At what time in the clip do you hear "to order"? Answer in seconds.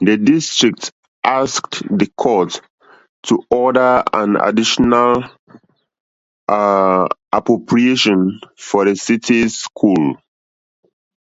3.24-4.04